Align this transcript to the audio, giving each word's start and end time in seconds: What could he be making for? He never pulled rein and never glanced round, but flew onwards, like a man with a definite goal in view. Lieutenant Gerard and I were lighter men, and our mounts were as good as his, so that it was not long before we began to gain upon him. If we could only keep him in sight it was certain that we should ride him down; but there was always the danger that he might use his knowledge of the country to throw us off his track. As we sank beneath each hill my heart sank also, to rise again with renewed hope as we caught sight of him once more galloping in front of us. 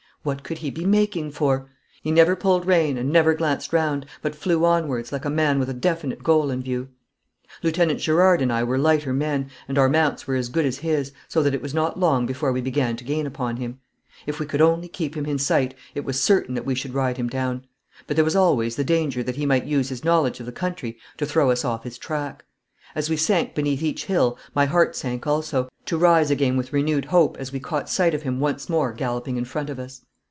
What 0.23 0.43
could 0.43 0.59
he 0.59 0.69
be 0.69 0.85
making 0.85 1.31
for? 1.31 1.67
He 2.03 2.11
never 2.11 2.35
pulled 2.35 2.67
rein 2.67 2.95
and 2.95 3.11
never 3.11 3.33
glanced 3.33 3.73
round, 3.73 4.05
but 4.21 4.35
flew 4.35 4.63
onwards, 4.63 5.11
like 5.11 5.25
a 5.25 5.31
man 5.31 5.57
with 5.57 5.67
a 5.67 5.73
definite 5.73 6.21
goal 6.23 6.51
in 6.51 6.61
view. 6.61 6.89
Lieutenant 7.63 7.99
Gerard 7.99 8.39
and 8.39 8.53
I 8.53 8.63
were 8.63 8.77
lighter 8.77 9.13
men, 9.13 9.49
and 9.67 9.79
our 9.79 9.89
mounts 9.89 10.27
were 10.27 10.35
as 10.35 10.49
good 10.49 10.63
as 10.63 10.77
his, 10.77 11.11
so 11.27 11.41
that 11.41 11.55
it 11.55 11.61
was 11.63 11.73
not 11.73 11.99
long 11.99 12.27
before 12.27 12.51
we 12.51 12.61
began 12.61 12.95
to 12.97 13.03
gain 13.03 13.25
upon 13.25 13.57
him. 13.57 13.79
If 14.27 14.39
we 14.39 14.45
could 14.45 14.61
only 14.61 14.87
keep 14.87 15.17
him 15.17 15.25
in 15.25 15.39
sight 15.39 15.73
it 15.95 16.05
was 16.05 16.21
certain 16.21 16.53
that 16.53 16.67
we 16.67 16.75
should 16.75 16.93
ride 16.93 17.17
him 17.17 17.27
down; 17.27 17.65
but 18.05 18.15
there 18.15 18.23
was 18.23 18.35
always 18.35 18.75
the 18.75 18.83
danger 18.83 19.23
that 19.23 19.37
he 19.37 19.47
might 19.47 19.65
use 19.65 19.89
his 19.89 20.03
knowledge 20.05 20.39
of 20.39 20.45
the 20.45 20.51
country 20.51 20.99
to 21.17 21.25
throw 21.25 21.49
us 21.49 21.65
off 21.65 21.83
his 21.83 21.97
track. 21.97 22.45
As 22.93 23.09
we 23.09 23.17
sank 23.17 23.55
beneath 23.55 23.81
each 23.81 24.05
hill 24.05 24.37
my 24.53 24.65
heart 24.65 24.95
sank 24.95 25.25
also, 25.25 25.67
to 25.87 25.97
rise 25.97 26.29
again 26.29 26.57
with 26.57 26.73
renewed 26.73 27.05
hope 27.05 27.37
as 27.37 27.51
we 27.51 27.59
caught 27.59 27.89
sight 27.89 28.13
of 28.13 28.21
him 28.21 28.39
once 28.39 28.69
more 28.69 28.93
galloping 28.93 29.35
in 29.35 29.45
front 29.45 29.71
of 29.71 29.79
us. 29.79 30.03